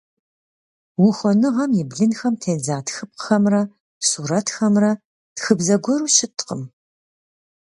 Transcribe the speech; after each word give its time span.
Ухуэныгъэм 1.05 1.71
и 1.81 1.83
блынхэм 1.89 2.33
тедза 2.41 2.77
тхыпхъэхэмрэ 2.85 3.61
сурэтхэмрэ 4.07 4.91
тхыбзэ 5.35 5.75
гуэру 5.83 6.09
щыткъым. 6.15 6.61